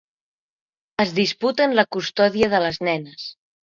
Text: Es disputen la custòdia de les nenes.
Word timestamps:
Es 1.05 1.13
disputen 1.21 1.79
la 1.81 1.87
custòdia 1.99 2.53
de 2.59 2.67
les 2.69 2.85
nenes. 2.93 3.33